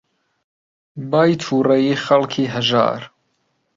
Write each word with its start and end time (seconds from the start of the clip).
بای 1.11 1.31
تووڕەیی 1.43 2.01
خەڵکی 2.05 2.45
هەژار 2.53 3.01